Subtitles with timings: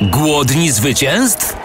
[0.00, 1.56] Głodni zwycięstw?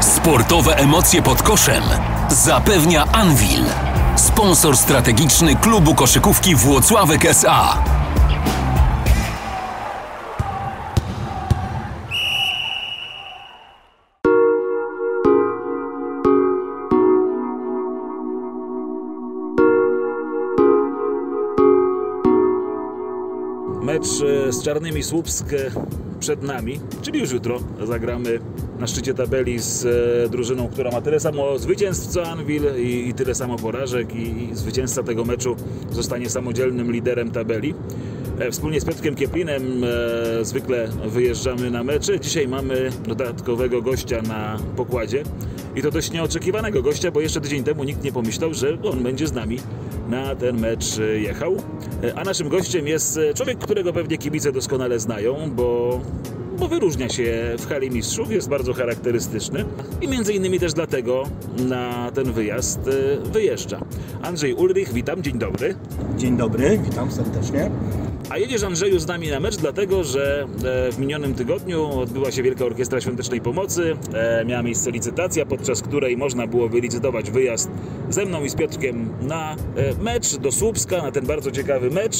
[0.00, 1.82] Sportowe emocje pod koszem
[2.28, 3.64] zapewnia Anvil,
[4.16, 7.84] sponsor strategiczny klubu koszykówki Włocławek SA.
[23.82, 24.06] Mecz
[24.48, 28.40] e, z Czarnymi Słupsk e, przed nami, czyli już jutro zagramy
[28.78, 33.14] na szczycie tabeli z e, drużyną, która ma tyle samo zwycięstw co Anvil i, i
[33.14, 35.56] tyle samo porażek i, i zwycięzca tego meczu
[35.90, 37.74] zostanie samodzielnym liderem tabeli.
[38.50, 42.20] Wspólnie z Piotrkiem Kieplinem e, zwykle wyjeżdżamy na mecze.
[42.20, 45.22] Dzisiaj mamy dodatkowego gościa na pokładzie
[45.76, 49.26] i to dość nieoczekiwanego gościa, bo jeszcze tydzień temu nikt nie pomyślał, że on będzie
[49.26, 49.58] z nami
[50.08, 50.84] na ten mecz
[51.16, 51.56] jechał.
[52.14, 56.00] A naszym gościem jest człowiek, którego pewnie kibice doskonale znają, bo
[56.58, 59.64] bo wyróżnia się w hali mistrzów, jest bardzo charakterystyczny
[60.00, 61.22] i między innymi też dlatego
[61.68, 63.80] na ten wyjazd e, wyjeżdża.
[64.22, 65.74] Andrzej Ulrich, witam, dzień dobry.
[66.16, 67.70] Dzień dobry, witam serdecznie.
[68.30, 72.42] A jedziesz Andrzeju z nami na mecz, dlatego że e, w minionym tygodniu odbyła się
[72.42, 73.96] Wielka Orkiestra Świątecznej Pomocy.
[74.14, 77.70] E, miała miejsce licytacja, podczas której można było wylicytować wyjazd
[78.10, 79.56] ze mną i z Piotrkiem na e,
[80.02, 82.16] mecz do Słupska, na ten bardzo ciekawy mecz.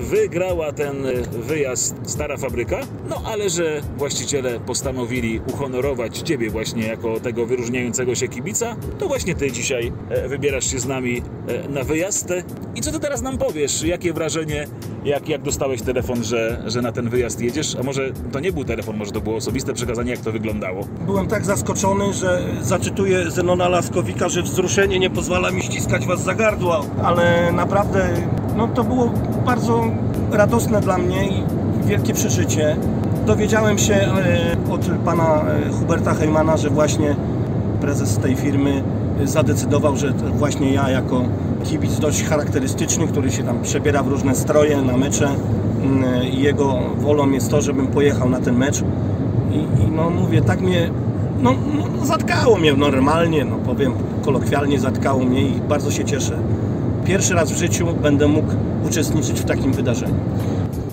[0.00, 0.96] Wygrała ten
[1.32, 8.28] wyjazd Stara Fabryka, no ale że właściciele postanowili uhonorować Ciebie właśnie jako tego wyróżniającego się
[8.28, 9.92] kibica, to właśnie Ty dzisiaj
[10.28, 11.22] wybierasz się z nami
[11.68, 12.32] na wyjazd.
[12.74, 13.82] I co Ty teraz nam powiesz?
[13.82, 14.66] Jakie wrażenie,
[15.04, 17.76] jak, jak dostałeś telefon, że, że na ten wyjazd jedziesz?
[17.80, 20.84] A może to nie był telefon, może to było osobiste przekazanie, jak to wyglądało?
[21.06, 26.34] Byłem tak zaskoczony, że zaczytuję Zenona Laskowika, że wzruszenie nie pozwala mi ściskać was za
[26.34, 28.08] gardło, ale naprawdę
[28.56, 29.12] no, to było
[29.46, 29.84] bardzo
[30.32, 31.42] radosne dla mnie i
[31.86, 32.76] wielkie przeżycie.
[33.26, 37.16] Dowiedziałem się e, od pana e, Huberta Heimana, że właśnie
[37.80, 38.82] prezes tej firmy
[39.24, 41.22] zadecydował, że właśnie ja jako
[41.64, 45.28] kibic dość charakterystyczny, który się tam przebiera w różne stroje na mecze
[45.82, 48.82] mm, jego wolą jest to, żebym pojechał na ten mecz
[49.52, 50.90] i, i no mówię, tak mnie
[51.42, 51.54] no,
[51.98, 53.92] no, zatkało mnie normalnie, no powiem
[54.24, 56.38] kolokwialnie zatkało mnie i bardzo się cieszę.
[57.04, 58.52] Pierwszy raz w życiu będę mógł
[58.86, 60.14] uczestniczyć w takim wydarzeniu.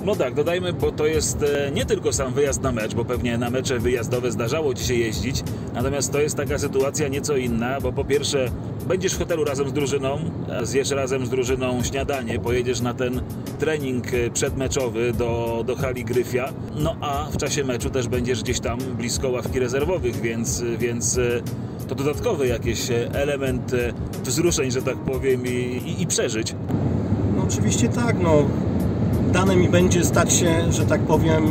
[0.05, 3.37] No tak, dodajmy, bo to jest e, nie tylko sam wyjazd na mecz, bo pewnie
[3.37, 5.43] na mecze wyjazdowe zdarzało Ci się jeździć,
[5.73, 8.51] natomiast to jest taka sytuacja nieco inna, bo po pierwsze
[8.87, 10.17] będziesz w hotelu razem z drużyną,
[10.63, 13.21] zjesz razem z drużyną śniadanie, pojedziesz na ten
[13.59, 18.59] trening e, przedmeczowy do, do hali Gryfia, no a w czasie meczu też będziesz gdzieś
[18.59, 21.41] tam blisko ławki rezerwowych, więc, więc e,
[21.87, 22.79] to dodatkowy jakiś
[23.13, 23.71] element
[24.23, 26.55] wzruszeń, że tak powiem, i, i, i przeżyć.
[27.37, 28.43] No oczywiście tak, no
[29.35, 31.43] dane mi będzie stać się, że tak powiem,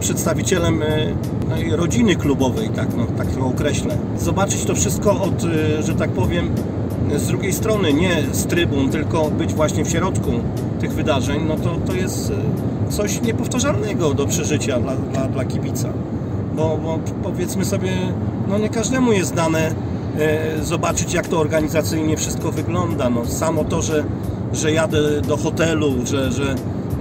[0.00, 3.96] przedstawicielem e, rodziny klubowej, tak, no, tak to określę.
[4.18, 6.50] Zobaczyć to wszystko od, e, że tak powiem,
[7.16, 10.30] z drugiej strony, nie z trybun, tylko być właśnie w środku
[10.80, 15.88] tych wydarzeń, no to, to jest e, coś niepowtarzalnego do przeżycia dla, dla, dla kibica.
[16.56, 17.92] Bo, bo powiedzmy sobie,
[18.48, 19.74] no nie każdemu jest dane
[20.62, 23.10] zobaczyć, jak to organizacyjnie wszystko wygląda.
[23.10, 24.04] No, samo to, że,
[24.52, 26.54] że jadę do hotelu, że, że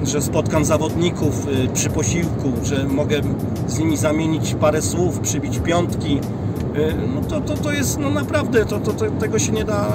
[0.04, 3.22] że spotkam zawodników y, przy posiłku, że mogę
[3.68, 6.20] z nimi zamienić parę słów, przybić piątki.
[6.76, 9.88] Y, no to, to, to jest no naprawdę, to, to, to tego się nie da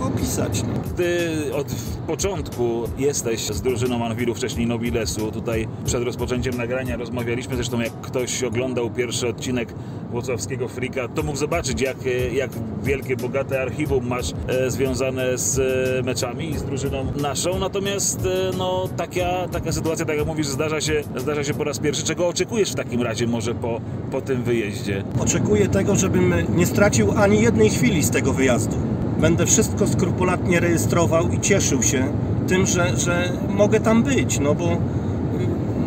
[0.00, 0.62] opisać.
[0.62, 0.83] No.
[0.96, 1.66] Ty od
[2.06, 5.32] początku jesteś z drużyną Anwilu, wcześniej Nobilesu.
[5.32, 9.74] Tutaj przed rozpoczęciem nagrania rozmawialiśmy, zresztą jak ktoś oglądał pierwszy odcinek
[10.10, 11.96] Włocławskiego Frika, to mógł zobaczyć, jak,
[12.32, 12.50] jak
[12.82, 17.58] wielkie, bogate archiwum masz e, związane z e, meczami i z drużyną naszą.
[17.58, 21.78] Natomiast e, no, taka, taka sytuacja, tak jak mówisz, zdarza się, zdarza się po raz
[21.78, 22.04] pierwszy.
[22.04, 25.04] Czego oczekujesz w takim razie może po, po tym wyjeździe?
[25.20, 28.93] Oczekuję tego, żebym nie stracił ani jednej chwili z tego wyjazdu.
[29.24, 32.12] Będę wszystko skrupulatnie rejestrował i cieszył się
[32.48, 34.78] tym, że, że mogę tam być, no bo y,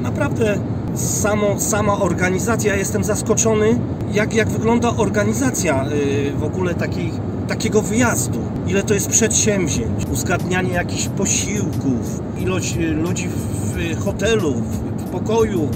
[0.02, 0.59] naprawdę
[0.96, 3.79] samo, sama organizacja, jestem zaskoczony,
[4.14, 7.11] jak, jak wygląda organizacja y, w ogóle takiej,
[7.47, 8.40] takiego wyjazdu.
[8.67, 14.53] Ile to jest przedsięwzięć, uzgadnianie jakichś posiłków, ilość y, ludzi w hotelu,
[14.97, 15.70] w pokoju.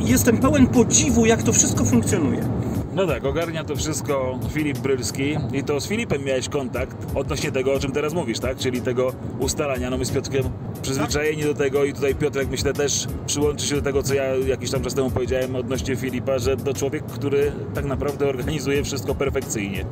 [0.00, 2.55] Jestem pełen podziwu, jak to wszystko funkcjonuje.
[2.96, 7.74] No tak, ogarnia to wszystko Filip Brylski i to z Filipem miałeś kontakt odnośnie tego,
[7.74, 8.58] o czym teraz mówisz, tak?
[8.58, 9.90] Czyli tego ustalania.
[9.90, 10.44] No my z Piotrkiem
[10.82, 14.70] przyzwyczajeni do tego i tutaj Piotrek myślę też przyłączy się do tego, co ja jakiś
[14.70, 19.84] tam czas temu powiedziałem odnośnie Filipa, że to człowiek, który tak naprawdę organizuje wszystko perfekcyjnie.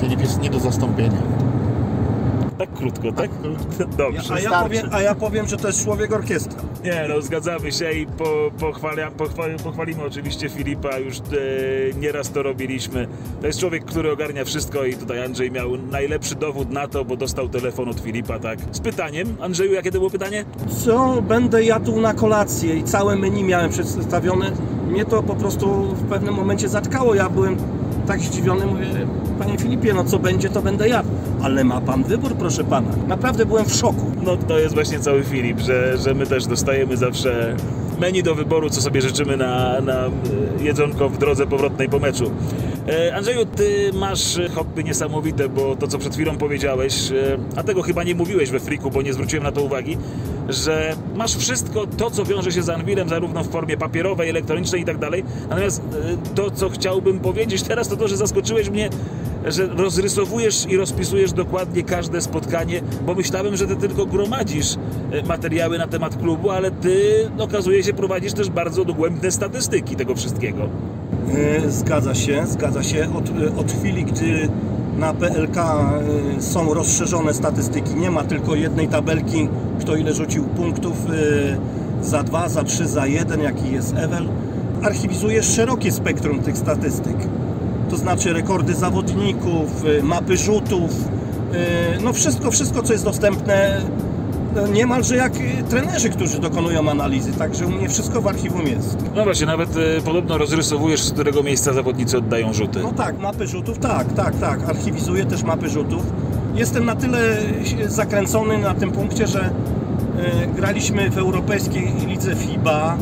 [0.00, 1.45] Filip jest nie do zastąpienia.
[2.58, 3.30] Tak krótko, tak?
[3.98, 4.34] Dobrze.
[4.34, 6.62] A ja, powiem, a ja powiem, że to jest człowiek orkiestra.
[6.84, 11.22] Nie, no zgadzamy się i po, pochwalia, pochwali, pochwalimy oczywiście Filipa, już e,
[11.98, 13.08] nieraz to robiliśmy.
[13.40, 17.16] To jest człowiek, który ogarnia wszystko i tutaj Andrzej miał najlepszy dowód na to, bo
[17.16, 18.58] dostał telefon od Filipa, tak?
[18.72, 19.36] Z pytaniem.
[19.40, 20.44] Andrzeju, jakie to było pytanie?
[20.84, 24.52] Co będę jadł na kolację i całe menu miałem przedstawione.
[24.88, 27.14] Mnie to po prostu w pewnym momencie zatkało.
[27.14, 27.56] Ja byłem
[28.06, 28.86] tak zdziwiony, mówię,
[29.38, 31.08] panie Filipie, no co będzie, to będę jadł.
[31.42, 32.88] Ale ma pan wybór, proszę pana.
[33.08, 34.12] Naprawdę byłem w szoku.
[34.24, 37.56] No to jest właśnie cały Filip, że, że my też dostajemy zawsze
[38.00, 40.10] menu do wyboru, co sobie życzymy na, na e,
[40.60, 42.30] jedzonko w drodze powrotnej po meczu.
[42.88, 47.82] E, Andrzeju, ty masz hobby niesamowite, bo to, co przed chwilą powiedziałeś, e, a tego
[47.82, 49.98] chyba nie mówiłeś we friku, bo nie zwróciłem na to uwagi,
[50.48, 54.84] że masz wszystko to, co wiąże się z Anvilem, zarówno w formie papierowej, elektronicznej i
[54.84, 55.24] tak dalej.
[55.48, 58.90] Natomiast e, to, co chciałbym powiedzieć teraz, to to, że zaskoczyłeś mnie,
[59.46, 64.76] że rozrysowujesz i rozpisujesz dokładnie każde spotkanie, bo myślałem, że ty tylko gromadzisz
[65.12, 70.14] e, materiały na temat klubu, ale ty okazuje się prowadzisz też bardzo dogłębne statystyki tego
[70.14, 70.68] wszystkiego.
[71.34, 73.08] E, Zgadza się, zgadza się.
[73.14, 74.48] Od, e, od chwili, gdy
[74.98, 79.48] na PLK e, są rozszerzone statystyki, nie ma tylko jednej tabelki,
[79.80, 80.96] kto ile rzucił punktów
[82.02, 84.28] za dwa, za trzy, za jeden, jaki jest Ewel.
[84.82, 87.16] Archiwizujesz szerokie spektrum tych statystyk.
[87.90, 90.90] To znaczy rekordy zawodników, mapy rzutów,
[92.04, 93.80] no wszystko, wszystko co jest dostępne
[94.72, 97.32] niemalże jak e, trenerzy, którzy dokonują analizy.
[97.32, 98.96] Także u mnie wszystko w archiwum jest.
[99.14, 102.80] No właśnie, nawet e, podobno rozrysowujesz, z którego miejsca zawodnicy oddają rzuty.
[102.82, 104.68] No tak, mapy rzutów, tak, tak, tak.
[104.68, 106.02] Archiwizuję też mapy rzutów.
[106.54, 107.36] Jestem na tyle
[107.86, 112.96] zakręcony na tym punkcie, że e, graliśmy w europejskiej lidze FIBA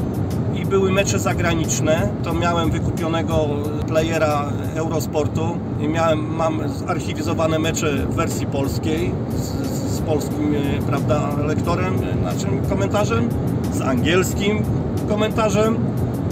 [0.63, 2.09] i były mecze zagraniczne.
[2.23, 3.47] To miałem wykupionego
[3.89, 11.95] playera Eurosportu i miałem, mam zarchiwizowane mecze w wersji polskiej z polskim, e, prawda, lektorem,
[11.95, 13.29] e, znaczy komentarzem,
[13.73, 14.63] z angielskim
[15.09, 15.77] komentarzem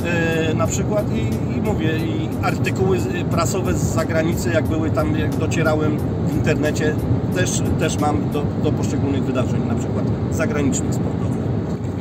[0.05, 2.99] e, na przykład i, i mówię, i artykuły
[3.31, 5.99] prasowe z zagranicy, jak były tam, jak docierałem
[6.29, 6.95] w internecie,
[7.35, 11.32] też, też mam do, do poszczególnych wydarzeń, na przykład zagranicznych sportowych.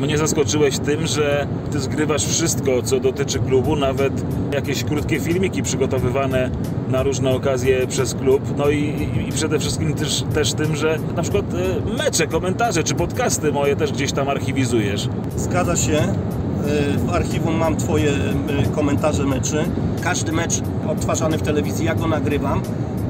[0.01, 4.13] Mnie zaskoczyłeś tym, że ty zgrywasz wszystko, co dotyczy klubu, nawet
[4.53, 6.49] jakieś krótkie filmiki przygotowywane
[6.89, 8.57] na różne okazje przez klub.
[8.57, 12.95] No i, i, przede wszystkim też, też tym, że na przykład e, mecze, komentarze czy
[12.95, 15.09] podcasty moje też gdzieś tam archiwizujesz.
[15.37, 15.97] Zgadza się.
[15.97, 16.13] E,
[16.97, 19.65] W archiwum mam Twoje e, komentarze meczy.
[20.03, 20.53] Każdy mecz
[20.87, 22.61] odtwarzany w telewizji, ja go nagrywam.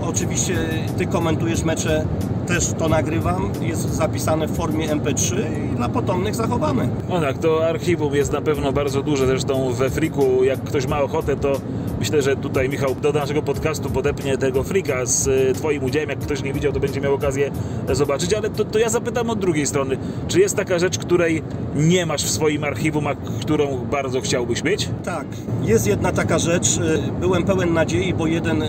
[0.02, 0.56] Oczywiście
[0.98, 2.06] Ty komentujesz mecze,
[2.52, 3.52] też to nagrywam.
[3.62, 5.36] Jest zapisane w formie MP3
[5.74, 6.88] i dla potomnych zachowane.
[7.10, 11.02] No tak, to archiwum jest na pewno bardzo duże, zresztą we Friku, jak ktoś ma
[11.02, 11.54] ochotę, to
[12.02, 16.20] myślę, że tutaj Michał do naszego podcastu podepnie tego Frika z y, Twoim udziałem, jak
[16.20, 17.52] ktoś nie widział, to będzie miał okazję
[17.92, 21.44] zobaczyć, ale to, to ja zapytam od drugiej strony, czy jest taka rzecz, której
[21.76, 24.90] nie masz w swoim archiwum, a którą bardzo chciałbyś mieć?
[25.04, 25.26] Tak,
[25.64, 26.78] jest jedna taka rzecz.
[26.78, 28.68] e, Byłem pełen nadziei, bo jeden e,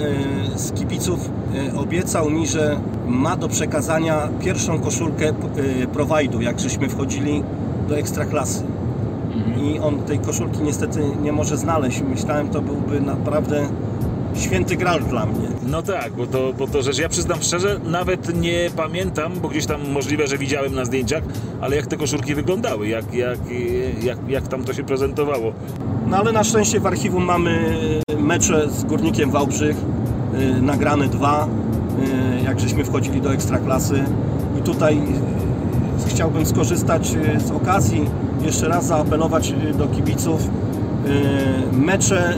[0.57, 1.31] z kibiców
[1.73, 7.43] e, obiecał mi, że ma do przekazania pierwszą koszulkę e, Prowajdu, jak żeśmy wchodzili
[7.89, 8.63] do Ekstraklasy.
[9.63, 12.01] I on tej koszulki niestety nie może znaleźć.
[12.01, 13.69] Myślałem, to byłby naprawdę
[14.35, 15.49] święty gral dla mnie.
[15.67, 19.67] No tak, bo to, bo to rzecz, ja przyznam szczerze, nawet nie pamiętam, bo gdzieś
[19.67, 21.23] tam możliwe, że widziałem na zdjęciach,
[21.61, 23.39] ale jak te koszulki wyglądały, jak, jak,
[24.03, 25.53] jak, jak tam to się prezentowało.
[26.07, 27.75] No ale na szczęście w archiwum mamy
[28.19, 29.77] mecze z Górnikiem Wałbrzych,
[30.59, 31.49] y, nagrane dwa,
[32.39, 34.05] y, jak żeśmy wchodzili do Ekstraklasy.
[34.59, 34.99] I tutaj
[36.23, 38.11] chciałbym skorzystać y, z okazji,
[38.43, 40.41] jeszcze raz zaapelować y, do kibiców.
[40.43, 42.35] Y, Mecze,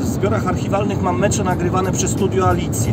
[0.00, 2.92] w zbiorach archiwalnych mam mecze nagrywane przez Studio Alicja.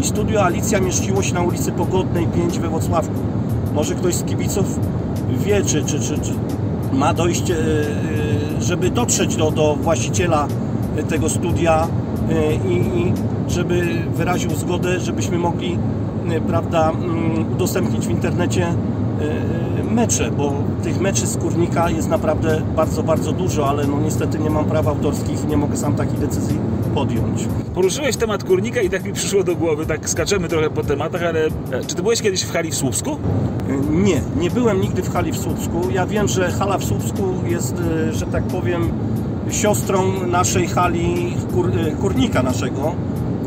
[0.00, 3.14] I Studio Alicja mieściło się na ulicy Pogodnej 5 we Wrocławku.
[3.74, 4.80] Może ktoś z kibiców
[5.44, 6.32] wie, czy, czy, czy, czy
[6.92, 10.48] ma dojście, e, żeby dotrzeć do, do właściciela
[11.08, 11.88] tego studia
[12.30, 13.12] e, i, i
[13.48, 15.78] żeby wyraził zgodę, żebyśmy mogli
[16.30, 19.01] e, prawda, mm, udostępnić w internecie e,
[19.90, 20.52] mecze, bo
[20.82, 24.86] tych meczy z Kurnika jest naprawdę bardzo, bardzo dużo, ale no niestety nie mam praw
[24.86, 26.58] autorskich i nie mogę sam takiej decyzji
[26.94, 27.48] podjąć.
[27.74, 31.46] Poruszyłeś temat kurnika i tak mi przyszło do głowy, tak skaczemy trochę po tematach, ale
[31.46, 33.16] e, czy ty byłeś kiedyś w hali w Słupsku?
[33.90, 35.80] Nie, nie byłem nigdy w hali w Słupsku.
[35.90, 37.74] Ja wiem, że hala w Słupsku jest,
[38.12, 38.88] że tak powiem,
[39.50, 42.94] siostrą naszej hali kur, kurnika naszego.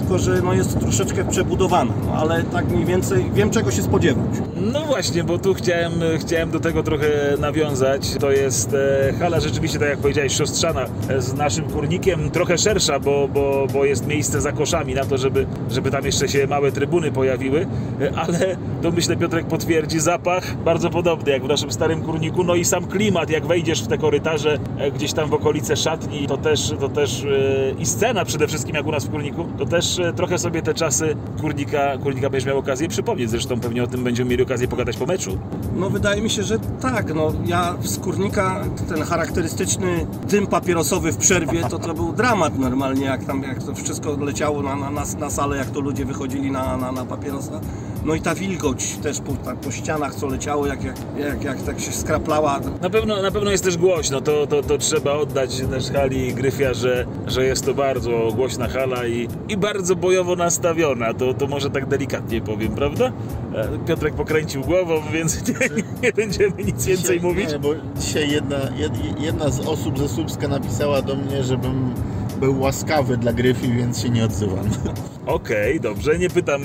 [0.05, 4.25] Tylko że no jest troszeczkę przebudowana, no, ale tak mniej więcej wiem czego się spodziewać.
[4.73, 7.07] No właśnie, bo tu chciałem, chciałem do tego trochę
[7.39, 8.15] nawiązać.
[8.19, 12.99] To jest e, hala rzeczywiście, tak jak powiedziałeś, siostrzana e, z naszym kurnikiem, trochę szersza,
[12.99, 16.71] bo, bo, bo jest miejsce za koszami na to, żeby, żeby tam jeszcze się małe
[16.71, 17.67] trybuny pojawiły,
[18.01, 22.55] e, ale to myślę Piotrek potwierdzi, zapach bardzo podobny jak w naszym starym kurniku, no
[22.55, 26.37] i sam klimat, jak wejdziesz w te korytarze e, gdzieś tam w okolice szatni, to
[26.37, 29.94] też, to też e, i scena przede wszystkim jak u nas w kurniku, to też
[29.99, 34.03] e, trochę sobie te czasy kurnika, kurnika będziesz miał okazję przypomnieć, zresztą pewnie o tym
[34.03, 35.37] będziemy mieli okazję pogadać po meczu.
[35.75, 37.15] No wydaje mi się, że tak.
[37.15, 43.05] No, ja z kurnika ten charakterystyczny dym papierosowy w przerwie, to to był dramat normalnie,
[43.05, 46.77] jak tam jak to wszystko leciało na, na, na salę, jak to ludzie wychodzili na,
[46.77, 47.59] na, na papierosa.
[48.05, 51.61] No i ta wilgoć też po, tak, po ścianach, co leciało, jak, jak, jak, jak
[51.61, 52.59] tak się skraplała.
[52.81, 56.73] Na pewno, na pewno jest też głośno, to, to, to trzeba oddać też hali Gryfia,
[56.73, 61.69] że, że jest to bardzo głośna hala i, i bardzo bojowo nastawiona, to, to może
[61.69, 63.11] tak delikatnie powiem, prawda?
[63.55, 65.55] E, Piotrek pokręcił głową, więc nie,
[66.03, 67.51] nie będziemy nic więcej Dzisiaj- mówić.
[67.51, 67.69] Nie, bo
[67.99, 71.93] dzisiaj jedna, jed, jedna z osób ze Słupska napisała do mnie, żebym
[72.39, 74.69] był łaskawy dla Gryfi, więc się nie odzywam.
[75.25, 76.61] Okej, dobrze, nie pytam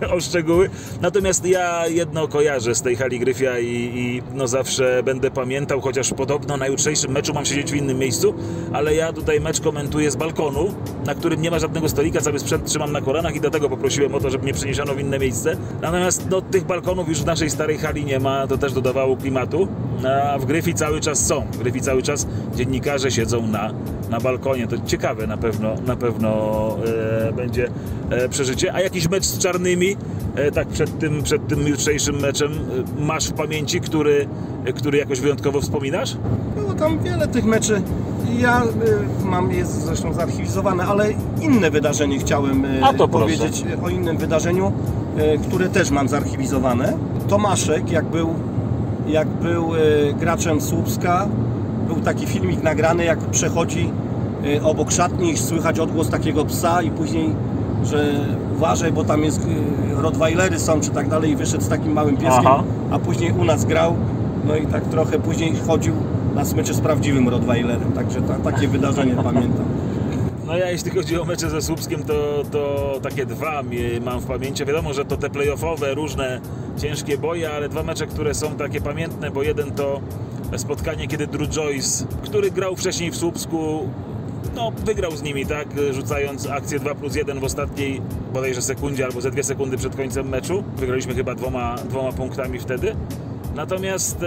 [0.00, 0.70] e, o szczegóły.
[1.00, 6.14] Natomiast ja jedno kojarzę z tej hali Gryfia i, i no zawsze będę pamiętał, chociaż
[6.14, 8.34] podobno na jutrzejszym meczu mam siedzieć w innym miejscu,
[8.72, 10.74] ale ja tutaj mecz komentuję z balkonu,
[11.06, 14.20] na którym nie ma żadnego stolika, cały sprzęt trzymam na kolanach i dlatego poprosiłem o
[14.20, 15.56] to, żeby mnie przeniesiono w inne miejsce.
[15.80, 19.68] Natomiast no, tych balkonów już w naszej starej hali nie ma, to też dodawało klimatu,
[20.34, 21.46] a w Gryfi cały czas są.
[21.52, 23.72] W Gryfi cały czas dziennikarze siedzą na,
[24.10, 24.66] na balkonie.
[24.66, 26.30] To ciekawe na pewno, na pewno
[27.28, 27.71] e, będzie
[28.30, 28.74] przeżycie.
[28.74, 29.96] A jakiś mecz z czarnymi,
[30.34, 34.26] e, tak przed tym, przed tym jutrzejszym meczem, e, masz w pamięci, który,
[34.64, 36.16] e, który jakoś wyjątkowo wspominasz?
[36.56, 37.82] Było tam wiele tych meczy.
[38.38, 38.62] Ja
[39.24, 41.06] mam, jest zresztą zarchiwizowane, ale
[41.40, 43.24] inne wydarzenie chciałem A to proszę.
[43.24, 44.72] powiedzieć o innym wydarzeniu,
[45.48, 46.92] które też mam zarchiwizowane.
[47.28, 48.34] Tomaszek, jak był,
[49.06, 49.70] jak był
[50.20, 51.28] graczem Słupska,
[51.88, 53.90] był taki filmik nagrany, jak przechodzi
[54.62, 57.34] obok szatni i słychać odgłos takiego psa i później,
[57.84, 58.14] że
[58.56, 62.16] uważaj, bo tam jest y, Rottweilery są czy tak dalej i wyszedł z takim małym
[62.16, 62.62] pieskiem, Aha.
[62.90, 63.96] a później u nas grał,
[64.44, 65.94] no i tak trochę później chodził
[66.34, 69.64] na smyczy z prawdziwym Rottweilerem, także ta, takie wydarzenie pamiętam.
[70.46, 73.62] No ja jeśli chodzi o mecze ze Słupskiem, to, to takie dwa
[74.04, 74.64] mam w pamięci.
[74.64, 76.40] Wiadomo, że to te playoffowe, różne
[76.78, 80.00] ciężkie boje, ale dwa mecze, które są takie pamiętne, bo jeden to
[80.56, 83.88] spotkanie, kiedy Drew Joyce, który grał wcześniej w Słupsku,
[84.54, 88.00] no wygrał z nimi, tak, rzucając akcję 2 plus 1 w ostatniej
[88.34, 90.64] bodajże sekundzie albo ze dwie sekundy przed końcem meczu.
[90.76, 92.96] Wygraliśmy chyba dwoma, dwoma punktami wtedy.
[93.54, 94.22] Natomiast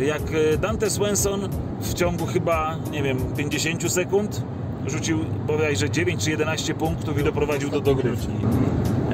[0.00, 0.22] e, jak
[0.60, 1.48] Dante Swenson
[1.80, 4.42] w ciągu chyba, nie wiem, 50 sekund
[4.86, 8.28] rzucił bodajże 9 czy 11 punktów i doprowadził do dogrywki.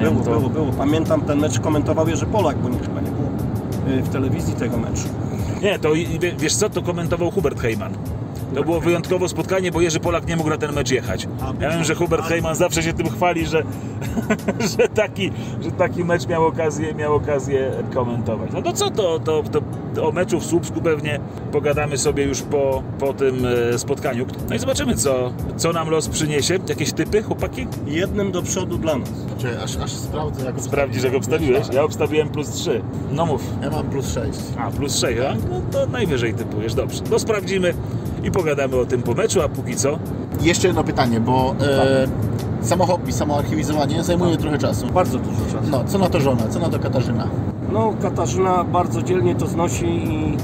[0.01, 0.71] Było, to- było, było.
[0.77, 3.29] Pamiętam ten mecz komentował Jerzy Polak, bo nie, chyba nie było
[3.97, 5.07] y, w telewizji tego meczu.
[5.61, 5.89] Nie, to
[6.37, 7.93] wiesz co, to komentował Hubert Heyman.
[8.55, 11.27] To było wyjątkowe spotkanie, bo Jerzy Polak nie mógł na ten mecz jechać.
[11.59, 13.63] Ja wiem, że Hubert Heyman zawsze się tym chwali, że,
[14.77, 15.31] że, taki,
[15.61, 18.49] że taki mecz miał okazję, miał okazję komentować.
[18.53, 19.43] No to co, to, to,
[19.95, 21.19] to o meczu w Słupsku pewnie
[21.51, 24.25] pogadamy sobie już po, po tym e, spotkaniu.
[24.49, 26.59] No i zobaczymy, co, co nam los przyniesie.
[26.69, 27.67] Jakieś typy, chłopaki?
[27.85, 29.09] Jednym do przodu dla nas.
[29.37, 31.67] Czekaj, aż, aż sprawdzę, jak Sprawdzisz, jak obstawiłeś?
[31.73, 32.81] Ja obstawiłem plus 3.
[33.11, 33.43] No mów.
[33.61, 34.39] Ja mam plus 6.
[34.59, 35.33] A, plus 6, a?
[35.49, 37.03] No to najwyżej typujesz, dobrze.
[37.11, 37.73] No sprawdzimy
[38.23, 39.99] i pogadamy o tym po meczu, a póki co...
[40.41, 42.07] Jeszcze jedno pytanie, bo e,
[42.61, 44.87] samo hobby, samo archiwizowanie zajmuje trochę czasu.
[44.87, 45.71] Bardzo dużo czasu.
[45.71, 47.27] No, co na to żona, co na to Katarzyna?
[47.71, 50.37] No, Katarzyna bardzo dzielnie to znosi i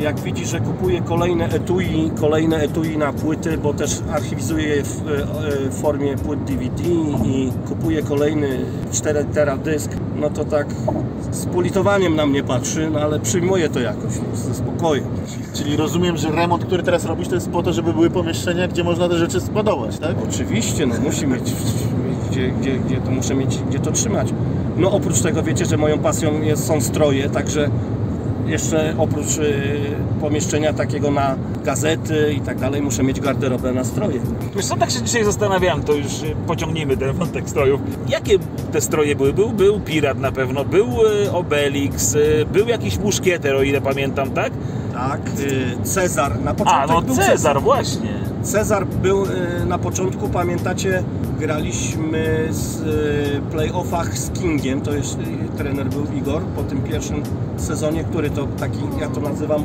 [0.00, 5.08] jak widzi, że kupuje kolejne etui, kolejne etui na płyty, bo też archiwizuje je w,
[5.08, 5.12] e,
[5.66, 6.82] e, formie płyt DVD
[7.24, 8.58] i kupuje kolejny
[8.92, 10.66] 4 tera dysk, no to tak
[11.30, 15.04] z politowaniem na mnie patrzy, no ale przyjmuje to jakoś no, ze spokojem.
[15.54, 18.84] Czyli rozumiem, że remont, który teraz robisz, to jest po to, żeby były pomieszczenia, gdzie
[18.84, 20.16] można te rzeczy składować, tak?
[20.28, 21.52] Oczywiście, no musi mieć,
[22.30, 24.28] gdzie, gdzie, gdzie to muszę mieć, gdzie to trzymać.
[24.76, 27.70] No oprócz tego wiecie, że moją pasją jest, są stroje, także
[28.46, 29.80] jeszcze oprócz y,
[30.20, 34.20] pomieszczenia takiego na gazety i tak dalej, muszę mieć garderobę na stroje.
[34.56, 37.80] Wiesz co, tak się dzisiaj zastanawiałem, to już y, pociągnijmy ten wątek strojów.
[38.08, 38.38] Jakie
[38.72, 39.32] te stroje były?
[39.32, 40.86] Był, był Pirat na pewno, był
[41.24, 42.16] y, Obelix,
[42.52, 44.52] był jakiś muszkieter, o ile pamiętam, tak?
[44.92, 45.20] Tak,
[45.82, 48.10] Cezar, na A, początek no był Cezar, właśnie.
[48.42, 49.24] Cezar był
[49.66, 51.02] na początku, pamiętacie,
[51.46, 57.22] graliśmy z y, playoffach z Kingiem, to jest y, trener był Igor po tym pierwszym
[57.56, 59.64] sezonie, który to taki, ja to nazywam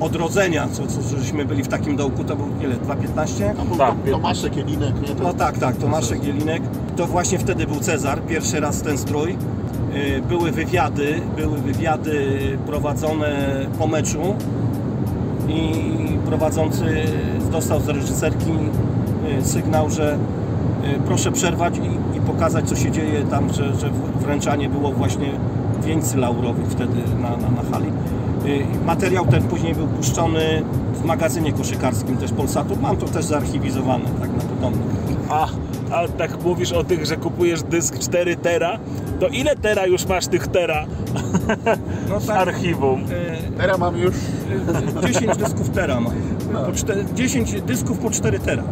[0.00, 3.56] odrodzenia, co, co żeśmy byli w takim dołku, to był ile, 2.15?
[3.56, 5.14] Tam był Tak, Tom- Tomaszek Jelinek, nie?
[5.22, 6.62] No tak, tak, Tomaszek Jelinek.
[6.96, 9.30] To właśnie wtedy był Cezar, pierwszy raz ten strój.
[9.94, 12.18] Y, Były wywiady, były wywiady
[12.66, 14.34] prowadzone po meczu
[15.48, 15.72] i
[16.26, 16.84] prowadzący
[17.52, 18.50] dostał z reżyserki
[19.42, 20.18] sygnał, że
[21.06, 25.28] proszę przerwać i, i pokazać co się dzieje tam, że, że wręczanie było właśnie
[25.84, 27.86] wieńcy laurowych wtedy na, na, na hali.
[28.46, 30.62] Y, Materiał ten później był puszczony
[30.94, 32.76] w magazynie koszykarskim też Polsatu.
[32.82, 34.86] Mam to też zarchiwizowane tak na potomnych.
[35.30, 35.46] A,
[35.90, 38.78] a tak mówisz o tych, że kupujesz dysk 4 tera,
[39.20, 40.84] to ile tera już masz tych tera
[42.08, 43.00] No z tak, archiwum?
[43.00, 43.06] y,
[43.58, 44.14] Teraz mam już...
[45.04, 46.12] y, 10 dysków tera mam.
[46.66, 48.62] Po cztery, 10 dysków po 4 tera.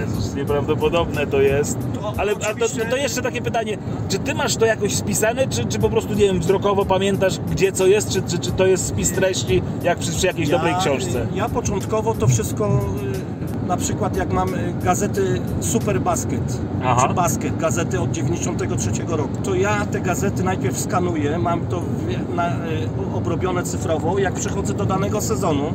[0.00, 1.78] Jezus, nieprawdopodobne to jest.
[2.16, 5.78] Ale a to, to jeszcze takie pytanie, czy ty masz to jakoś spisane, czy, czy
[5.78, 9.12] po prostu, nie wiem, wzrokowo pamiętasz, gdzie co jest, czy, czy, czy to jest spis
[9.12, 11.26] treści, jak przy, przy jakiejś dobrej książce?
[11.34, 12.80] Ja początkowo to wszystko,
[13.64, 17.08] y, na przykład jak mam y, gazety Super Basket, Aha.
[17.08, 22.34] czy Basket, gazety od 93 roku, to ja te gazety najpierw skanuję, mam to w-
[22.34, 22.56] na, y,
[23.14, 25.72] obrobione cyfrowo, jak przychodzę do danego sezonu,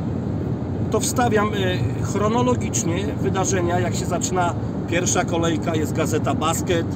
[0.94, 4.54] to wstawiam y, chronologicznie wydarzenia, jak się zaczyna
[4.88, 6.86] pierwsza kolejka, jest gazeta Basket,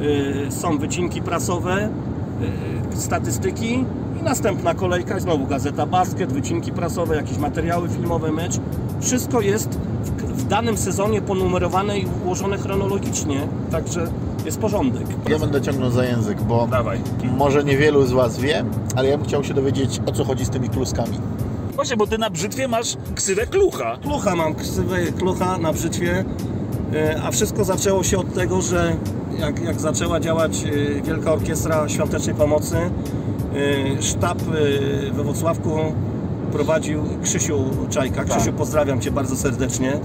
[0.00, 1.88] y, są wycinki prasowe,
[2.92, 3.84] y, statystyki
[4.20, 8.60] i następna kolejka, znowu gazeta Basket, wycinki prasowe, jakieś materiały filmowe, mecz.
[9.00, 13.40] Wszystko jest w, w danym sezonie ponumerowane i ułożone chronologicznie,
[13.70, 14.06] także
[14.44, 15.06] jest porządek.
[15.28, 17.00] Ja będę ciągnął za język, bo Dawaj.
[17.38, 18.64] może niewielu z Was wie,
[18.96, 21.18] ale ja bym chciał się dowiedzieć, o co chodzi z tymi kluskami.
[21.82, 23.96] Właśnie, bo ty na brzytwie masz ksywę klucha.
[24.02, 26.24] Klucha mam, ksywę klucha na brzytwie,
[26.94, 28.96] e, a wszystko zaczęło się od tego, że
[29.38, 35.70] jak, jak zaczęła działać e, Wielka Orkiestra Świątecznej Pomocy, e, sztab we Wrocławku
[36.52, 38.24] prowadził Krzysiu Czajka.
[38.24, 40.00] Krzysiu, pozdrawiam Cię bardzo serdecznie.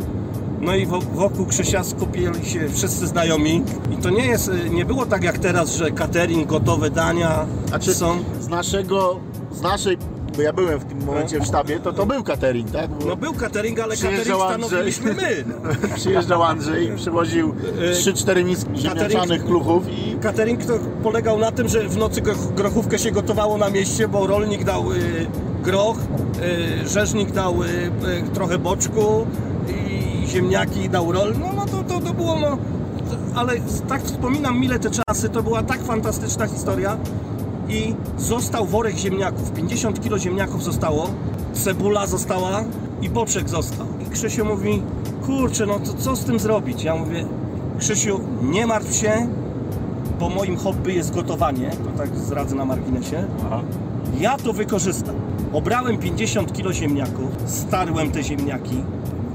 [0.62, 5.06] No i wo- wokół Krzysia skupili się wszyscy znajomi i to nie jest, nie było
[5.06, 8.18] tak jak teraz, że catering, gotowe dania A czy są...
[8.40, 9.20] z naszego,
[9.52, 9.98] z naszej,
[10.38, 12.90] bo ja byłem w tym momencie w sztabie, to to był catering, tak?
[12.90, 14.26] Bo No był catering, ale catering
[14.68, 15.44] stanowiliśmy my.
[15.96, 17.56] Przyjeżdżał Andrzej, przywoził
[17.94, 23.00] 3-4 miski ziemniaczanych kluchów i Catering to polegał na tym, że w nocy groch- grochówkę
[23.00, 24.96] się gotowało na mieście, bo rolnik dał y,
[25.64, 25.98] groch,
[26.84, 29.26] y, rzeźnik dał y, y, trochę boczku
[29.70, 31.34] i ziemniaki dał rol.
[31.40, 32.58] No, no to, to, to było, no,
[33.36, 33.54] ale
[33.90, 36.98] tak wspominam mile te czasy, to była tak fantastyczna historia
[37.70, 41.10] i został worek ziemniaków, 50 kg ziemniaków zostało,
[41.54, 42.64] cebula została
[43.02, 43.88] i boczek został.
[44.08, 44.82] I Krzysiu mówi,
[45.26, 46.84] kurczę, no to co z tym zrobić?
[46.84, 47.26] Ja mówię,
[47.80, 49.28] Krzysiu, nie martw się,
[50.20, 53.28] bo moim hobby jest gotowanie, to tak zdradzę na marginesie.
[53.46, 53.62] Aha.
[54.20, 55.16] Ja to wykorzystam.
[55.54, 58.84] Obrałem 50 kg ziemniaków, starłem te ziemniaki,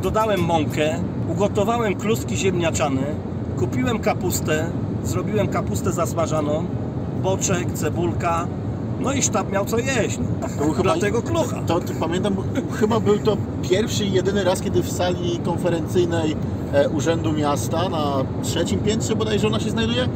[0.03, 3.03] dodałem mąkę, ugotowałem kluski ziemniaczane,
[3.59, 4.67] kupiłem kapustę,
[5.05, 6.65] zrobiłem kapustę zasmażaną,
[7.23, 8.47] boczek, cebulka,
[9.01, 10.19] no i sztab miał co jeść.
[10.41, 10.49] No.
[10.49, 11.63] To był chyba- Dlatego klucha.
[11.67, 12.37] to, to pamiętam,
[12.81, 13.37] chyba był to
[13.71, 16.37] pierwszy i jedyny raz, kiedy w sali konferencyjnej
[16.73, 20.09] e, Urzędu Miasta na trzecim piętrze bodajże ona się znajduje,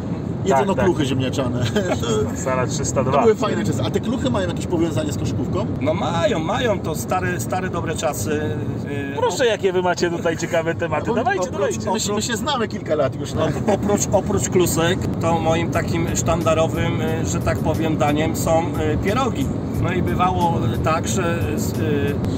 [0.49, 0.85] jedzono tak.
[0.85, 1.65] kluchy ziemniaczane.
[2.01, 3.13] To, Sala 302.
[3.13, 3.83] to były fajne czasy.
[3.87, 5.67] A te kluchy mają jakieś powiązanie z koszykówką?
[5.81, 8.57] No mają, mają to stare, stare dobre czasy.
[8.89, 11.07] Yy, Proszę, jakie wy macie tutaj ciekawe tematy.
[11.07, 11.91] Bo Dawajcie, oprócz- dawajcie.
[11.93, 13.35] My, się- my się znamy kilka lat już.
[13.35, 13.47] No.
[13.75, 18.63] Oprócz, oprócz klusek, to moim takim sztandarowym, y, że tak powiem, daniem są
[18.95, 19.47] y, pierogi.
[19.83, 21.39] No i bywało y, tak, że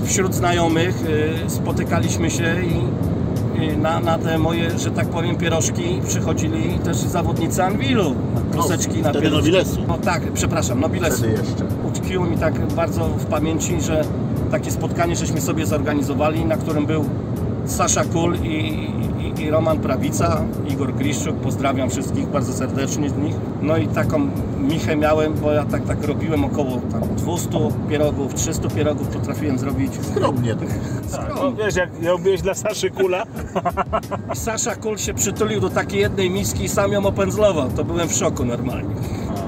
[0.03, 1.03] y, wśród znajomych
[1.47, 3.18] y, spotykaliśmy się i y,
[3.77, 8.15] na, na te moje, że tak powiem, pierożki przychodzili też zawodnicy Anwilu.
[8.53, 9.51] Kluseczki na wtedy pierożki.
[9.51, 9.81] Nobilesu.
[9.89, 11.19] No tak, przepraszam, Nobilesu.
[11.19, 11.65] Wtedy jeszcze.
[11.89, 14.05] Utkwiło mi tak bardzo w pamięci, że
[14.51, 17.05] takie spotkanie żeśmy sobie zorganizowali, na którym był
[17.67, 18.49] Sasza Kul i,
[19.39, 23.35] i, i Roman Prawica, Igor Griszczuk, pozdrawiam wszystkich bardzo serdecznie z nich.
[23.63, 24.31] No i taką
[24.69, 27.49] michę miałem, bo ja tak, tak robiłem około tam 200
[27.89, 29.93] pierogów, 300 pierogów potrafiłem zrobić.
[30.11, 30.57] Skromnie.
[31.13, 33.25] Tak, no, wiesz, jak robiłeś dla Saszy Kula,
[34.35, 37.71] I Sasza Kul się przytulił do takiej jednej miski i sam ją opędzlował.
[37.71, 38.95] To byłem w szoku normalnie.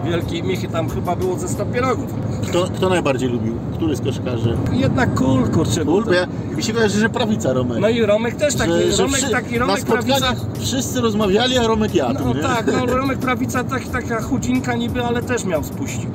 [0.04, 2.14] Wielkiej michy tam chyba było ze 100 pierogów.
[2.50, 3.54] Kto, kto najbardziej lubił?
[3.74, 4.56] Który z koszykarzy?
[4.72, 5.84] Jednak Kul, kurczę.
[5.84, 7.78] Kul, bo ja, mi się kojarzy, że prawica Romek.
[7.80, 10.34] No i Romek też taki, że, że Romek wszy- taki, na Romek Prawica.
[10.60, 12.24] wszyscy rozmawiali, a Romek jadł.
[12.24, 12.40] No nie?
[12.40, 16.10] tak, no Romek Prawica tak, taka chudzinka niby, ale też miał spuścik.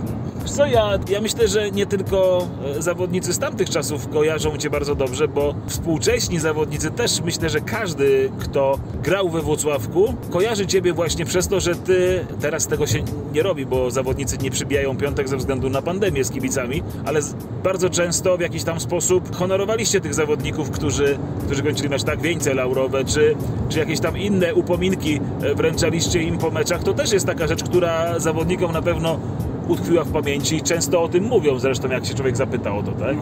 [0.45, 4.95] Co ja, ja myślę, że nie tylko e, zawodnicy z tamtych czasów kojarzą Cię bardzo
[4.95, 11.25] dobrze, bo współcześni zawodnicy też myślę, że każdy, kto grał we Włocławku, kojarzy Ciebie właśnie
[11.25, 13.03] przez to, że Ty, teraz tego się
[13.34, 17.19] nie robi, bo zawodnicy nie przybijają piątek ze względu na pandemię z kibicami, ale
[17.63, 22.53] bardzo często w jakiś tam sposób honorowaliście tych zawodników, którzy, którzy kończyli mecz, tak, wieńce
[22.53, 23.36] laurowe, czy,
[23.69, 27.63] czy jakieś tam inne upominki e, wręczaliście im po meczach, to też jest taka rzecz,
[27.63, 29.19] która zawodnikom na pewno
[29.67, 32.91] utkwiła w pamięci i często o tym mówią, zresztą jak się człowiek zapyta o to,
[32.91, 33.15] tak?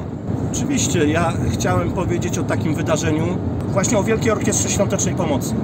[0.51, 3.25] Oczywiście, ja chciałem powiedzieć o takim wydarzeniu,
[3.67, 5.56] właśnie o Wielkiej Orkiestrze Świątecznej Pomocy.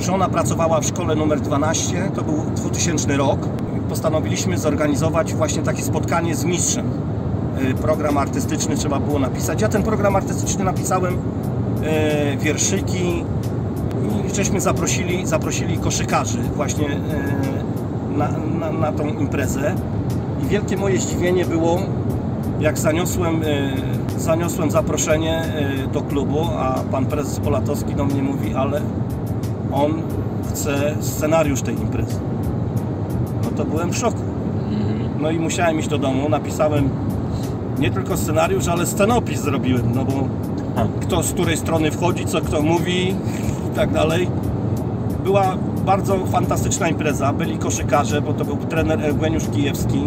[0.00, 3.40] Żona pracowała w szkole numer 12, to był 2000 rok.
[3.88, 6.90] Postanowiliśmy zorganizować właśnie takie spotkanie z mistrzem.
[7.70, 9.62] Y, Program artystyczny trzeba było napisać.
[9.62, 11.18] Ja ten program artystyczny napisałem,
[11.84, 13.24] e, wierszyki
[14.28, 16.98] i żeśmy zaprosili, zaprosili koszykarzy właśnie e,
[18.18, 18.28] na,
[18.60, 19.74] na, na tą imprezę.
[20.42, 21.78] I wielkie moje zdziwienie było,
[22.60, 28.54] jak zaniosłem, e, zaniosłem zaproszenie e, do klubu, a pan prezes Polatowski do mnie mówi,
[28.54, 28.80] ale
[29.72, 30.02] on
[30.50, 32.20] chce scenariusz tej imprezy.
[33.44, 34.22] No to byłem w szoku.
[35.20, 36.88] No i musiałem iść do domu, napisałem
[37.78, 40.28] nie tylko scenariusz, ale scenopis zrobiłem, no bo
[41.00, 43.08] kto z której strony wchodzi, co kto mówi
[43.72, 44.30] i tak dalej.
[45.24, 50.02] Była bardzo fantastyczna impreza, byli koszykarze, bo to był trener Eugeniusz Kijewski.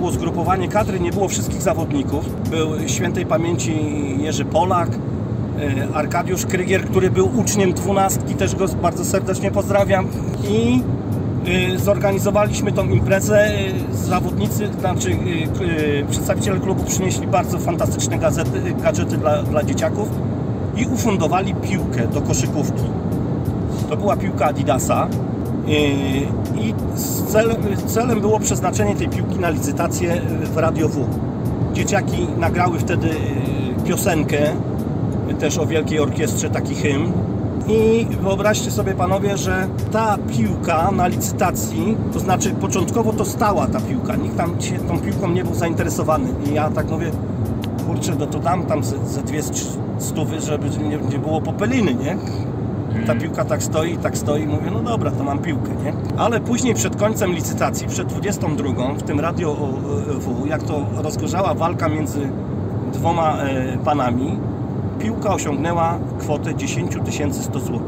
[0.00, 2.50] Było zgrupowanie kadry, nie było wszystkich zawodników.
[2.50, 3.74] Był świętej pamięci
[4.18, 10.06] Jerzy Polak, e, Arkadiusz Krygier, który był uczniem dwunastki, też go bardzo serdecznie pozdrawiam.
[10.48, 10.82] I
[11.74, 13.44] e, zorganizowaliśmy tą imprezę.
[13.44, 15.16] E, Zawodnicy, znaczy
[16.10, 20.08] przedstawiciele klubu przynieśli bardzo fantastyczne gazety, gadżety dla, dla dzieciaków
[20.76, 22.84] i ufundowali piłkę do koszykówki.
[23.90, 25.08] To była piłka Adidasa
[25.70, 27.56] i z celem,
[27.86, 30.20] celem było przeznaczenie tej piłki na licytację
[30.54, 31.06] w Radio W.
[31.72, 34.38] Dzieciaki nagrały wtedy yy, piosenkę,
[35.28, 37.12] yy, też o Wielkiej Orkiestrze, taki hymn.
[37.68, 43.80] I wyobraźcie sobie panowie, że ta piłka na licytacji, to znaczy początkowo to stała ta
[43.80, 46.28] piłka, nikt tam się tą piłką nie był zainteresowany.
[46.50, 47.10] I ja tak mówię,
[47.86, 51.94] kurczę, no to dam tam ze, ze dwie st- stówy, żeby nie, nie było popeliny,
[51.94, 52.16] nie?
[53.06, 55.92] Ta piłka tak stoi, tak stoi, mówię, no dobra, to mam piłkę, nie?
[56.18, 59.54] Ale później przed końcem licytacji, przed 22, w tym Radio
[60.20, 62.28] W, jak to rozgorzała walka między
[62.92, 64.38] dwoma e, panami,
[64.98, 66.96] piłka osiągnęła kwotę 10
[67.30, 67.80] 100 zł.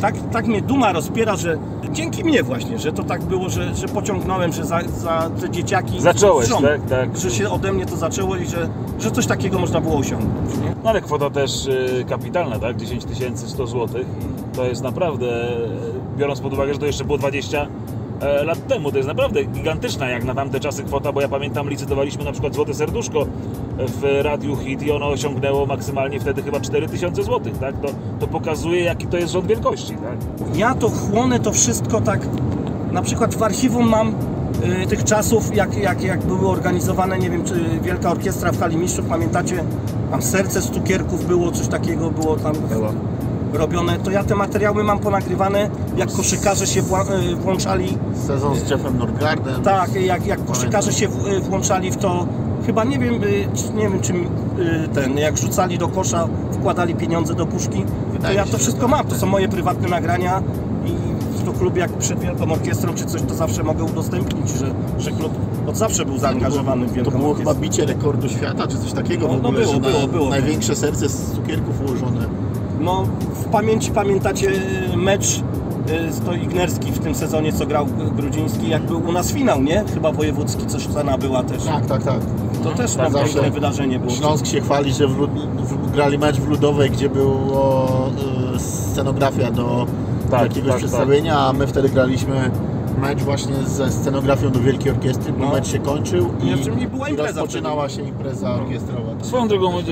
[0.00, 1.58] Tak, tak mnie duma rozpiera, że
[1.92, 6.00] dzięki mnie właśnie, że to tak było, że, że pociągnąłem, że za, za te dzieciaki
[6.00, 7.16] Zacząłeś, żoną, tak, tak.
[7.16, 10.58] że się ode mnie to zaczęło i że, że coś takiego można było osiągnąć.
[10.62, 10.74] Nie?
[10.84, 12.76] No ale kwota też y, kapitalna, tak?
[12.76, 13.04] 10
[13.38, 14.04] 100 zł.
[14.54, 15.56] To jest naprawdę, e,
[16.16, 17.68] biorąc pod uwagę, że to jeszcze było 20 e,
[18.44, 22.24] lat temu, to jest naprawdę gigantyczna jak na tamte czasy kwota, bo ja pamiętam licytowaliśmy
[22.24, 23.26] na przykład Złote Serduszko
[23.78, 27.80] w Radiu Hit i ono osiągnęło maksymalnie wtedy chyba 4000 zł, tak?
[27.80, 27.88] To,
[28.20, 30.56] to pokazuje jaki to jest rząd wielkości, tak?
[30.56, 32.20] ja to chłonę to wszystko tak.
[32.92, 34.14] Na przykład w archiwum mam
[34.82, 38.76] y, tych czasów, jak, jak, jak były organizowane, nie wiem, czy Wielka Orkiestra w Hali
[38.76, 39.64] Mistrzów, pamiętacie?
[40.10, 42.92] Tam serce z cukierków było, coś takiego było tam Było.
[43.52, 43.98] Robione.
[43.98, 49.62] To ja te materiały mam ponagrywane, jak koszykarze się y, włączali Sezon z Jeffem Nordgardem.
[49.62, 52.26] Tak, jak, jak koszykarze się y, włączali w to,
[52.66, 53.14] chyba nie wiem,
[53.74, 58.36] nie wiem czy y, ten, jak rzucali do kosza, wkładali pieniądze do puszki, to Wydaje
[58.36, 60.42] ja mi to wszystko tak, mam, to są moje prywatne nagrania
[60.86, 61.08] i
[61.48, 65.32] to klub jak przed Wielką Orkiestrą czy coś, to zawsze mogę udostępnić, że, że klub
[65.68, 69.28] od zawsze był zaangażowany w To Wielką było chyba bicie rekordu świata, czy coś takiego
[69.28, 70.30] No, w no ogóle, było, że było, na było.
[70.30, 72.20] największe serce z cukierków ułożone.
[72.80, 74.48] No, w pamięci pamiętacie
[74.92, 79.12] y, mecz y, to Ignerski w tym sezonie, co grał y, Grudziński, jak był u
[79.12, 79.84] nas finał, nie?
[79.94, 81.64] Chyba wojewódzki, coś cena była też.
[81.64, 82.20] Tak, tak, tak.
[82.64, 84.12] To też Tak, zawsze piękne wydarzenie było.
[84.12, 85.14] Śląsk się chwali, że w,
[85.66, 87.88] w, grali mecz w Ludowej, gdzie było
[88.54, 89.86] e, scenografia do
[90.30, 92.50] Tak, jakiegoś tak, przedstawienia, a my wtedy graliśmy
[93.00, 95.52] mecz właśnie ze scenografią do Wielkiej Orkiestry, bo No.
[95.52, 99.10] mecz się kończył i, czym nie była i impreza rozpoczynała się impreza orkiestrowa.
[99.22, 99.82] Swoją drogą, e,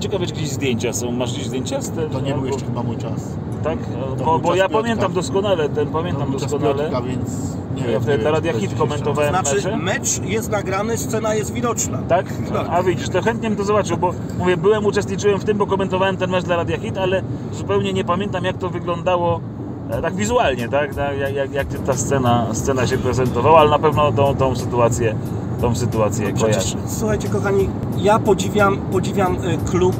[0.00, 1.12] ciekawe czy jakieś zdjęcia są.
[1.12, 1.80] Masz gdzieś zdjęcia?
[1.82, 3.28] z te- To nie był jeszcze chyba mój czas.
[3.64, 3.78] Tak?
[4.18, 4.82] To Bo, był bo czas ja Piotrka.
[4.82, 6.74] pamiętam doskonale, ten To pamiętam czas doskonale.
[6.74, 7.28] Piotrka, więc
[7.76, 8.02] nie Ja wiem.
[8.02, 9.76] wtedy Radia to Hit komentowałem Znaczy, mecze.
[9.76, 11.98] mecz jest nagrany, scena jest widoczna.
[12.08, 12.26] Tak?
[12.52, 12.66] Tak.
[12.70, 16.16] A widzisz, to chętnie bym to zobaczył, bo mówię, byłem, uczestniczyłem w tym, bo komentowałem
[16.16, 17.22] ten mecz dla Radia Hit, ale
[17.52, 19.51] zupełnie nie pamiętam jak to wyglądało e,
[20.00, 20.96] tak wizualnie, tak?
[21.20, 25.14] Jak, jak, jak ta scena, scena się prezentowała, ale na pewno tą, tą sytuację,
[25.60, 26.76] tą sytuację Przecież, kojarzę.
[26.98, 29.96] słuchajcie kochani, ja podziwiam, podziwiam y, klub.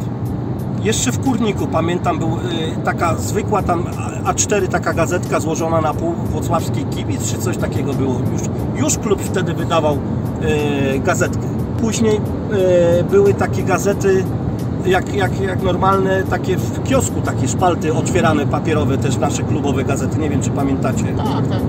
[0.83, 3.85] Jeszcze w Kurniku pamiętam, był y, taka zwykła tam
[4.25, 8.15] A- A4, taka gazetka złożona na pół, Włocławski Kibic, czy coś takiego było.
[8.33, 8.43] Już,
[8.83, 9.99] już klub wtedy wydawał
[10.43, 11.43] e, gazetkę.
[11.81, 12.21] Później
[13.11, 14.25] były takie gazety
[14.87, 20.19] jak, jak, jak normalne, takie w kiosku, takie szpalty otwierane papierowe, też nasze klubowe gazety,
[20.19, 21.05] nie wiem czy pamiętacie.
[21.05, 21.61] Tak, tak.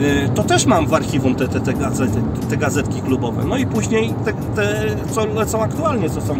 [0.00, 3.42] E, To też mam w archiwum te, te, te, gazety, te gazetki klubowe.
[3.44, 6.34] No i później te, te, co lecą aktualnie, co są,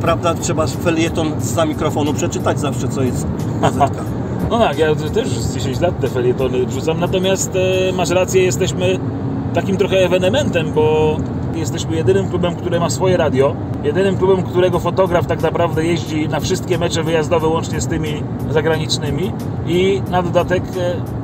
[0.00, 3.26] prawda, trzeba felieton za mikrofonu przeczytać zawsze, co jest
[3.60, 4.02] gazetka.
[4.50, 8.98] No tak, ja też z 10 lat te felietony wrzucam, natomiast e, masz rację, jesteśmy
[9.54, 11.16] takim trochę ewenementem, bo
[11.58, 16.40] jesteśmy jedynym klubem, który ma swoje radio, jedynym klubem, którego fotograf tak naprawdę jeździ na
[16.40, 19.32] wszystkie mecze wyjazdowe, łącznie z tymi zagranicznymi
[19.66, 20.62] i na dodatek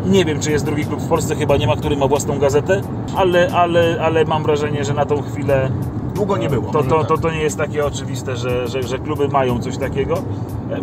[0.06, 2.38] e, nie wiem, czy jest drugi klub w Polsce, chyba nie ma, który ma własną
[2.38, 2.80] gazetę,
[3.16, 5.70] ale, ale, ale mam wrażenie, że na tą chwilę
[6.14, 6.72] Długo nie było.
[6.72, 7.08] to, może to, tak.
[7.08, 10.14] to, to nie jest takie oczywiste, że, że, że kluby mają coś takiego.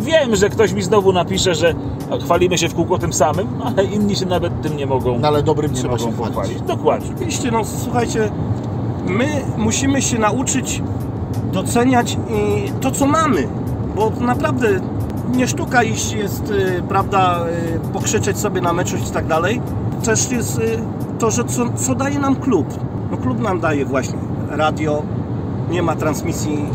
[0.00, 1.74] Wiem, że ktoś mi znowu napisze, że
[2.24, 5.42] chwalimy się w kółko tym samym, ale inni się nawet tym nie mogą, No, ale
[5.42, 6.34] dobrym nie trzeba mogą się chwalić.
[6.34, 6.62] pochwalić.
[6.62, 7.10] Dokładnie.
[7.16, 8.30] Oczywiście, no słuchajcie,
[9.06, 10.82] my musimy się nauczyć
[11.52, 13.48] doceniać y, to, co mamy,
[13.96, 14.68] bo naprawdę
[15.36, 17.44] nie sztuka iść jest, y, prawda,
[17.86, 19.60] y, pokrzyczeć sobie na meczu i tak dalej.
[20.04, 20.60] Też jest
[21.18, 22.66] to, że co, co daje nam klub.
[23.10, 25.02] No klub nam daje właśnie radio,
[25.70, 26.66] nie ma transmisji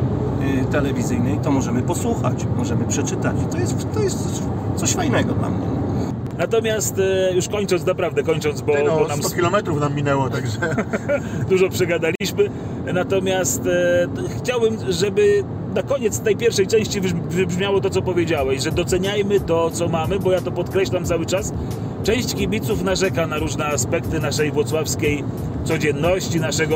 [0.71, 3.35] telewizyjnej, to możemy posłuchać, możemy przeczytać.
[3.51, 4.43] To jest, to jest
[4.75, 5.74] coś fajnego dla mnie.
[6.37, 10.29] Natomiast e, już kończąc, naprawdę kończąc, bo, Ty, bo No, nam 100 kilometrów nam minęło,
[10.29, 10.57] także
[11.49, 12.49] dużo przegadaliśmy.
[12.93, 15.43] Natomiast e, chciałbym, żeby
[15.75, 20.19] na koniec tej pierwszej części wybrzmi- wybrzmiało to, co powiedziałeś, że doceniajmy to, co mamy,
[20.19, 21.53] bo ja to podkreślam cały czas.
[22.03, 25.23] Część kibiców narzeka na różne aspekty naszej włocławskiej
[25.63, 26.75] codzienności, naszego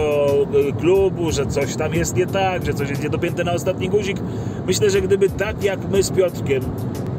[0.69, 4.17] e, klubu, że coś tam jest nie tak, że coś jest niedopięte na ostatni guzik.
[4.67, 6.63] Myślę, że gdyby tak jak my z Piotrkiem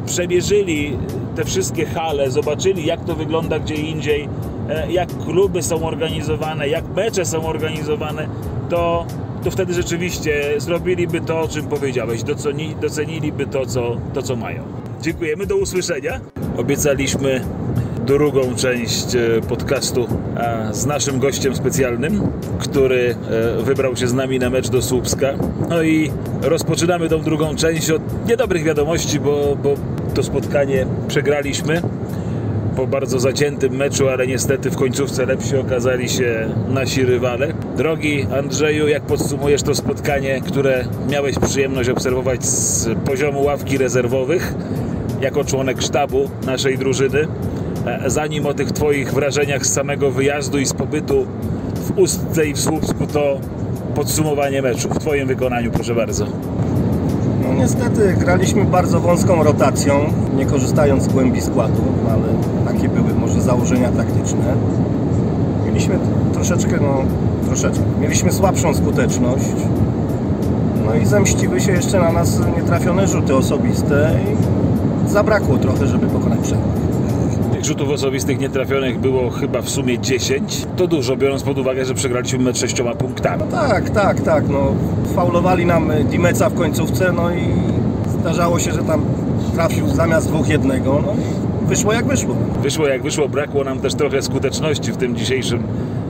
[0.07, 0.99] przemierzyli
[1.37, 4.29] te wszystkie hale, zobaczyli jak to wygląda gdzie indziej,
[4.69, 8.29] e, jak kluby są organizowane, jak mecze są organizowane,
[8.69, 9.07] to,
[9.45, 14.63] to wtedy rzeczywiście zrobiliby to, o czym powiedziałeś, doceni, doceniliby to co, to, co mają.
[15.03, 16.21] Dziękujemy, do usłyszenia.
[16.57, 17.41] Obiecaliśmy
[18.07, 22.23] drugą część e, podcastu a, z naszym gościem specjalnym,
[22.59, 23.15] który
[23.59, 25.35] e, wybrał się z nami na mecz do Słupska.
[25.69, 26.11] No i
[26.43, 29.75] rozpoczynamy tą drugą część od niedobrych wiadomości, bo, bo
[30.11, 31.83] to spotkanie przegraliśmy
[32.77, 37.53] po bardzo zaciętym meczu, ale niestety w końcówce lepsi okazali się nasi rywale.
[37.77, 44.55] Drogi Andrzeju, jak podsumujesz to spotkanie, które miałeś przyjemność obserwować z poziomu ławki rezerwowych,
[45.21, 47.29] jako członek sztabu naszej drużyny?
[47.87, 51.27] E, Zanim o tych Twoich wrażeniach z samego wyjazdu i z pobytu
[51.75, 53.41] w Ustce i w Słupsku, to
[53.95, 56.27] podsumowanie meczu w Twoim wykonaniu, proszę bardzo.
[57.61, 59.95] Niestety graliśmy bardzo wąską rotacją,
[60.37, 62.23] nie korzystając z głębi składu, ale
[62.73, 64.55] takie były może założenia taktyczne.
[65.67, 65.99] Mieliśmy
[66.33, 67.03] troszeczkę, no
[67.47, 69.45] troszeczkę, mieliśmy słabszą skuteczność.
[70.87, 74.11] No i zemściły się jeszcze na nas nietrafione rzuty osobiste
[75.09, 76.65] i zabrakło trochę, żeby pokonać przerwę.
[77.61, 80.67] Tych rzutów osobistych nietrafionych było chyba w sumie 10.
[80.77, 83.43] To dużo, biorąc pod uwagę, że przegraliśmy mecz sześcioma punktami.
[83.51, 84.75] Tak, tak, tak, no
[85.15, 87.43] faulowali nam Dimeca w końcówce, no i
[88.21, 89.05] zdarzało się, że tam
[89.55, 91.15] trafił zamiast dwóch jednego, no
[91.67, 92.35] wyszło jak wyszło.
[92.63, 95.63] Wyszło jak wyszło, brakło nam też trochę skuteczności w tym dzisiejszym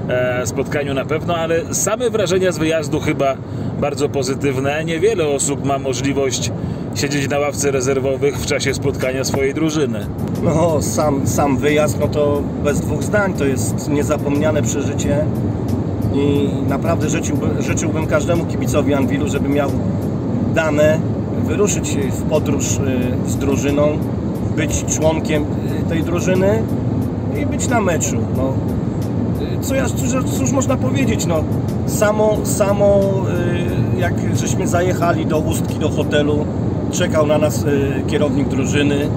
[0.08, 3.36] e, spotkaniu na pewno, ale same wrażenia z wyjazdu chyba
[3.80, 4.84] bardzo pozytywne.
[4.84, 6.52] Niewiele osób ma możliwość
[6.94, 10.06] siedzieć na ławce rezerwowych w czasie spotkania swojej drużyny.
[10.42, 15.24] No, sam, sam wyjazd, no to bez dwóch zdań, to jest niezapomniane przeżycie
[16.14, 19.70] i naprawdę życzyłbym, życzyłbym każdemu kibicowi Anwilu, żeby miał
[20.55, 21.00] dane
[21.46, 23.98] wyruszyć w podróż y, z drużyną,
[24.57, 26.62] być członkiem y, tej drużyny
[27.42, 28.16] i być na meczu.
[28.37, 28.53] No,
[29.42, 31.44] Y, co ja, cóż, cóż można powiedzieć, no,
[31.87, 33.00] samo, samo
[33.98, 36.46] jak żeśmy zajechali do Ustki, do hotelu,
[36.90, 37.64] czekał na nas
[38.07, 39.09] kierownik drużyny,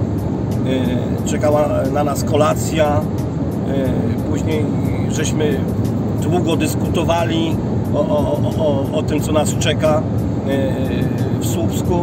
[1.25, 4.65] czekała na nas kolacja, y, później
[5.11, 5.59] żeśmy
[6.21, 7.55] długo dyskutowali
[7.93, 10.01] o, o, o, o, tym, co nas czeka
[10.47, 11.99] y, w Słupsku.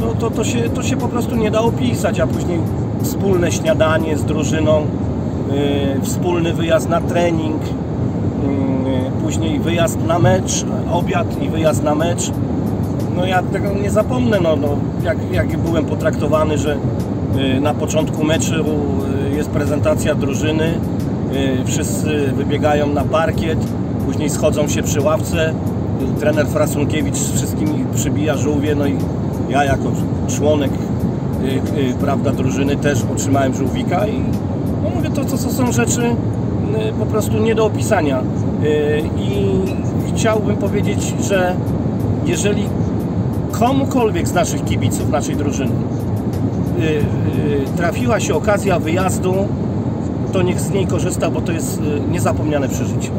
[0.00, 2.58] No, to, to, się, to się po prostu nie da opisać, a później
[3.02, 4.86] wspólne śniadanie z drużyną,
[6.02, 7.62] wspólny wyjazd na trening,
[9.22, 12.32] później wyjazd na mecz, obiad i wyjazd na mecz.
[13.16, 14.68] No ja tego nie zapomnę, no, no,
[15.02, 16.76] jak, jak byłem potraktowany, że
[17.60, 20.74] na początku meczu y, jest prezentacja drużyny,
[21.32, 23.58] y, wszyscy wybiegają na parkiet,
[24.06, 25.54] później schodzą się przy ławce,
[26.16, 28.96] y, trener Frasunkiewicz z wszystkimi przybija żółwie, no i
[29.48, 29.92] ja jako
[30.28, 34.22] członek y, y, prawda, drużyny też otrzymałem żółwika i
[34.82, 38.22] no mówię, to, to są rzeczy y, po prostu nie do opisania.
[39.18, 39.46] I
[40.12, 41.54] chciałbym powiedzieć, że
[42.26, 42.68] jeżeli
[43.52, 45.72] komukolwiek z naszych kibiców, naszej drużyny
[47.76, 49.48] trafiła się okazja wyjazdu,
[50.32, 53.10] to niech z niej korzysta, bo to jest niezapomniane przeżycie.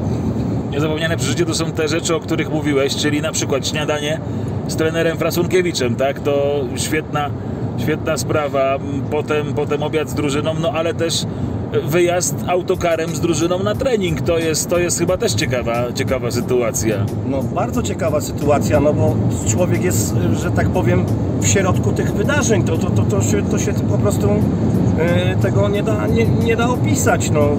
[0.72, 4.20] Niezapomniane przeżycie to są te rzeczy, o których mówiłeś, czyli na przykład śniadanie
[4.68, 6.20] z trenerem Frasunkiewiczem, tak?
[6.20, 7.30] To świetna,
[7.78, 8.78] świetna sprawa.
[9.12, 11.26] Potem, potem obiad z drużyną, no ale też
[11.72, 14.22] wyjazd autokarem z drużyną na trening.
[14.22, 17.06] To jest, to jest chyba też ciekawa, ciekawa sytuacja.
[17.26, 19.16] No bardzo ciekawa sytuacja, no bo
[19.48, 21.06] człowiek jest, że tak powiem,
[21.42, 22.64] w środku tych wydarzeń.
[22.64, 26.56] To, to, to, to, się, to się po prostu yy, tego nie da, nie, nie
[26.56, 27.32] da opisać.
[27.32, 27.40] No.
[27.40, 27.56] To, yy,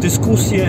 [0.00, 0.66] dyskusje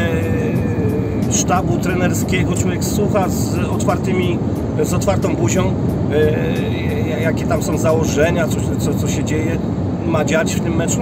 [1.31, 4.39] sztabu trenerskiego człowiek słucha z otwartymi,
[4.83, 5.73] z otwartą buzią,
[6.09, 9.57] yy, jakie tam są założenia, co, co, co się dzieje
[10.07, 11.01] ma dziać w tym meczu,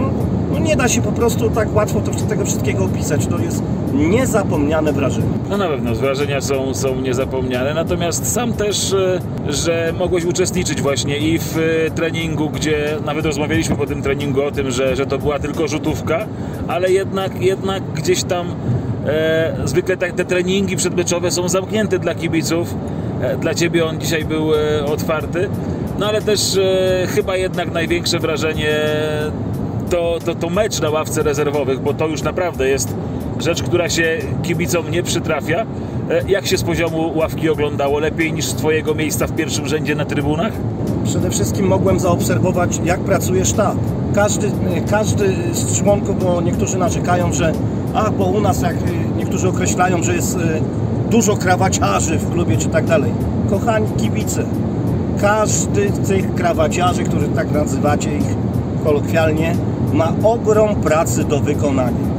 [0.52, 3.28] no nie da się po prostu tak łatwo to, tego wszystkiego opisać.
[3.28, 3.64] To jest
[3.94, 5.28] niezapomniane wrażenie.
[5.50, 11.18] No na pewno, wrażenia są, są niezapomniane, natomiast sam też, e, że mogłeś uczestniczyć właśnie
[11.18, 15.18] i w e, treningu, gdzie nawet rozmawialiśmy po tym treningu o tym, że, że to
[15.18, 16.28] była tylko rzutówka,
[16.68, 18.48] ale jednak, jednak gdzieś tam
[19.08, 22.76] e, zwykle te, treningi przedmeczowe są zamknięte dla kibiców.
[23.22, 24.52] E, dla Ciebie on dzisiaj był
[24.86, 25.50] otwarty.
[26.00, 28.80] No ale też e, chyba jednak największe wrażenie
[29.90, 32.96] to, to, to mecz na ławce rezerwowych, bo to już naprawdę jest
[33.40, 35.66] rzecz, która się kibicom nie przytrafia.
[36.10, 38.00] E, jak się z poziomu ławki oglądało?
[38.00, 40.54] Lepiej niż z Twojego miejsca w pierwszym rzędzie na trybunach?
[41.04, 43.76] Przede wszystkim mogłem zaobserwować, jak pracuje sztab.
[44.16, 44.52] Każdy,
[44.90, 47.52] każdy z członków, bo niektórzy narzekają, że
[47.94, 48.76] a, bo u nas, jak
[49.18, 50.40] niektórzy określają, że jest e,
[51.10, 53.12] dużo krawaciarzy w klubie czy tak dalej.
[53.50, 54.46] Kochani kibice,
[55.22, 58.36] każdy z tych krawaciarzy, którzy tak nazywacie ich
[58.84, 59.56] kolokwialnie,
[59.94, 62.16] ma ogrom pracy do wykonania.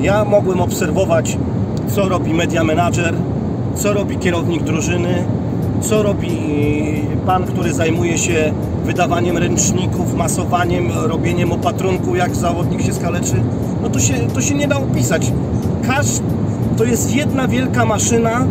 [0.00, 1.38] Ja mogłem obserwować,
[1.88, 3.14] co robi media manager,
[3.74, 5.24] co robi kierownik drużyny,
[5.80, 6.30] co robi
[7.26, 8.52] pan, który zajmuje się
[8.84, 13.34] wydawaniem ręczników, masowaniem, robieniem opatrunku, jak zawodnik się skaleczy.
[13.82, 15.32] No to się, to się nie da opisać.
[16.76, 18.46] To jest jedna wielka maszyna,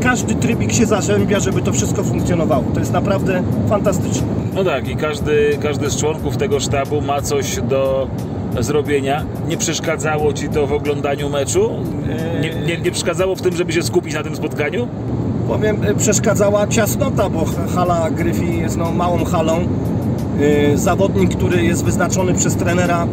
[0.00, 2.64] każdy trybik się zarzębia, żeby to wszystko funkcjonowało.
[2.74, 4.26] To jest naprawdę fantastyczne.
[4.54, 8.08] No tak, i każdy, każdy z członków tego sztabu ma coś do
[8.60, 9.24] zrobienia.
[9.48, 11.70] Nie przeszkadzało Ci to w oglądaniu meczu?
[12.40, 14.88] Nie, nie, nie przeszkadzało w tym, żeby się skupić na tym spotkaniu?
[15.48, 19.66] Powiem, e, przeszkadzała ciasnota, bo hala Gryfi jest no, małą halą.
[20.40, 23.06] E, zawodnik, który jest wyznaczony przez trenera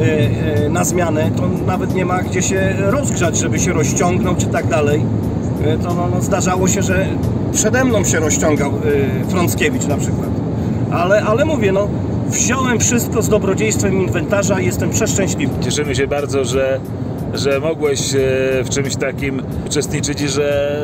[0.00, 4.66] e, na zmianę, to nawet nie ma gdzie się rozgrzać, żeby się rozciągnął czy tak
[4.66, 5.02] dalej.
[5.64, 7.06] E, to no, no, zdarzało się, że
[7.52, 10.28] przede mną się rozciągał y, Frąckiewicz na przykład.
[10.90, 11.88] Ale, ale mówię, no
[12.28, 15.52] wziąłem wszystko z dobrodziejstwem inwentarza i jestem przeszczęśliwy.
[15.60, 16.80] Cieszymy się bardzo, że
[17.34, 18.18] że mogłeś e,
[18.64, 20.82] w czymś takim uczestniczyć i że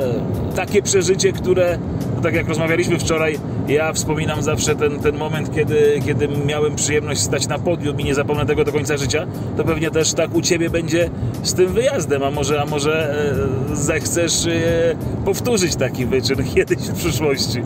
[0.57, 1.78] takie przeżycie, które,
[2.16, 7.20] no tak jak rozmawialiśmy wczoraj, ja wspominam zawsze ten, ten moment, kiedy, kiedy miałem przyjemność
[7.20, 9.26] stać na podium i nie zapomnę tego do końca życia,
[9.57, 11.11] to pewnie też tak u Ciebie będzie
[11.42, 13.14] z tym wyjazdem, a może, a może
[13.72, 14.50] e, zechcesz e,
[15.24, 17.62] powtórzyć taki wyczyn kiedyś w przyszłości.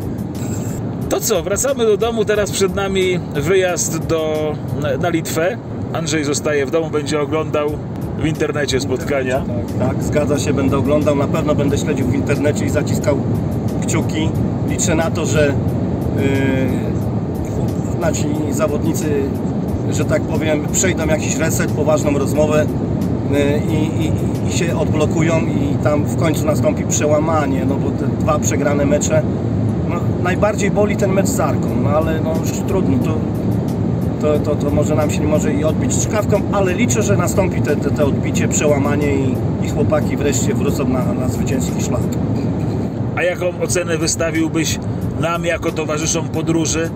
[1.08, 4.54] To co, wracamy do domu, teraz przed nami wyjazd do,
[5.00, 5.58] na Litwę.
[5.92, 7.78] Andrzej zostaje w domu, będzie oglądał
[8.18, 9.42] w internecie spotkania.
[9.78, 13.18] Tak, zgadza się, będę oglądał, na pewno będę śledził w internecie i zaciskał
[13.82, 14.30] kciuki.
[14.68, 15.54] Liczę na to, że
[16.16, 19.22] yy, nasi zawodnicy,
[19.92, 22.66] że tak powiem, przejdą jakiś reset, poważną rozmowę
[23.30, 23.38] yy,
[23.76, 24.12] i, i,
[24.48, 29.22] i, się odblokują i tam w końcu nastąpi przełamanie, no bo te dwa przegrane mecze,
[29.88, 33.14] no, najbardziej boli ten mecz z Arką, no ale no już trudno, to
[34.20, 37.62] to, to, to może nam się nie może i odbić czkawką, ale liczę, że nastąpi
[37.62, 42.02] te, te, te odbicie, przełamanie i, i chłopaki wreszcie wrócą na, na zwycięski szlak.
[43.16, 44.78] A jaką ocenę wystawiłbyś
[45.20, 46.90] nam jako towarzyszom podróży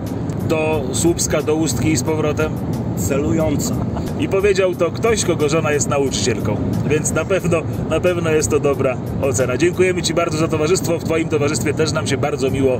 [0.49, 2.51] do Słupska, do Ustki i z powrotem?
[2.97, 3.75] Celująca.
[4.19, 6.55] I powiedział to ktoś, kogo żona jest nauczycielką,
[6.89, 9.57] więc na pewno, na pewno jest to dobra ocena.
[9.57, 10.99] Dziękujemy Ci bardzo za towarzystwo.
[10.99, 12.79] W Twoim towarzystwie też nam się bardzo miło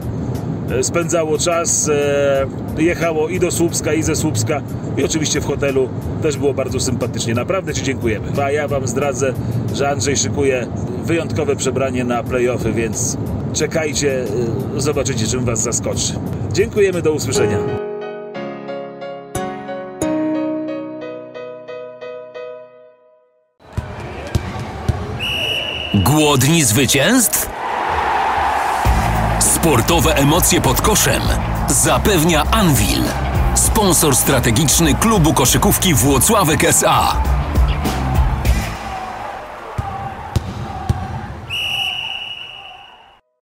[0.81, 4.61] spędzało czas, e, jechało i do Słupska, i ze Słupska
[4.97, 5.89] i oczywiście w hotelu
[6.21, 7.33] też było bardzo sympatycznie.
[7.33, 8.27] Naprawdę Ci dziękujemy.
[8.43, 9.33] A ja Wam zdradzę,
[9.73, 10.67] że Andrzej szykuje
[11.03, 13.17] wyjątkowe przebranie na playoffy, więc
[13.53, 14.25] czekajcie,
[14.77, 16.13] e, zobaczycie czym Was zaskoczy.
[16.53, 17.57] Dziękujemy, do usłyszenia.
[25.93, 27.62] Głodni zwycięstw?
[29.63, 31.21] Sportowe emocje pod koszem
[31.69, 33.03] zapewnia Anvil,
[33.55, 37.15] sponsor strategiczny klubu koszykówki Włocławek SA.